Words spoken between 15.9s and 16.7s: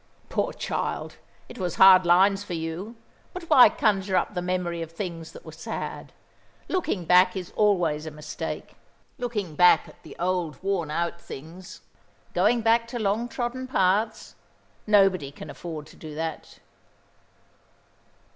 do that.